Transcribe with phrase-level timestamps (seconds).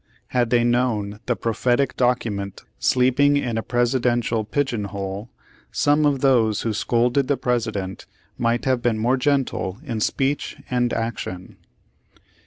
[0.29, 5.29] Had they known the prophetic docu ment sleeping in a Presidential pigeon hole,
[5.71, 10.91] some of those who scolded the President, might have been more gentle in speech and
[10.91, 11.57] action.